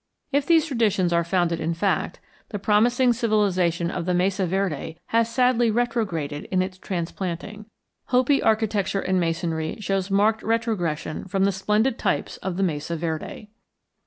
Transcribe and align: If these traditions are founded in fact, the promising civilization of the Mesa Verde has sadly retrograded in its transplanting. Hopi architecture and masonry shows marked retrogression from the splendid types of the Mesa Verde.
If 0.31 0.47
these 0.47 0.65
traditions 0.65 1.13
are 1.13 1.23
founded 1.23 1.59
in 1.59 1.75
fact, 1.75 2.19
the 2.49 2.57
promising 2.57 3.13
civilization 3.13 3.91
of 3.91 4.05
the 4.07 4.15
Mesa 4.15 4.47
Verde 4.47 4.97
has 5.13 5.31
sadly 5.31 5.69
retrograded 5.69 6.45
in 6.45 6.63
its 6.63 6.79
transplanting. 6.79 7.67
Hopi 8.05 8.41
architecture 8.41 9.01
and 9.01 9.19
masonry 9.19 9.79
shows 9.79 10.09
marked 10.09 10.41
retrogression 10.41 11.25
from 11.27 11.43
the 11.45 11.51
splendid 11.51 11.99
types 11.99 12.37
of 12.37 12.57
the 12.57 12.63
Mesa 12.63 12.95
Verde. 12.97 13.49